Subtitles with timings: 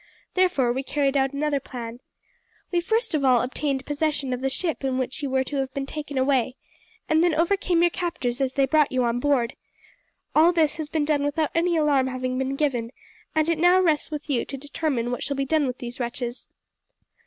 [0.33, 1.99] Therefore we carried out another plan.
[2.71, 5.71] We first of all obtained possession of the ship in which you were to have
[5.75, 6.55] been taken away,
[7.07, 9.55] and then overcame your captors as they brought you on board.
[10.35, 12.91] All this has been done without any alarm having been given,
[13.35, 16.47] and it now rests with you to determine what shall be done with these wretches."